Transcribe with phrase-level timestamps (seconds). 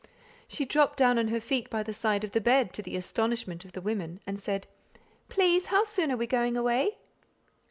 [0.47, 3.63] She dropped down on her feet by the side of the bed, to the astonishment
[3.65, 4.65] of the women, and said,
[5.29, 6.97] "Please, how soon are we going away?"